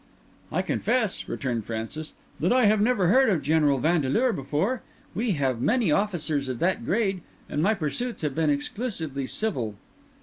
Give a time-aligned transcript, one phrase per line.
[0.51, 4.81] "I confess," returned Francis, "that I have never heard of General Vandeleur before.
[5.13, 9.75] We have many officers of that grade, and my pursuits have been exclusively civil."